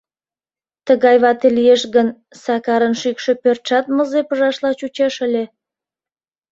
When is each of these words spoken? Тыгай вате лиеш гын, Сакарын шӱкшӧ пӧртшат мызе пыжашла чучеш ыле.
Тыгай 0.87 1.15
вате 1.23 1.47
лиеш 1.57 1.81
гын, 1.95 2.07
Сакарын 2.43 2.93
шӱкшӧ 3.01 3.31
пӧртшат 3.41 3.85
мызе 3.95 4.21
пыжашла 4.27 4.71
чучеш 4.79 5.15
ыле. 5.27 5.43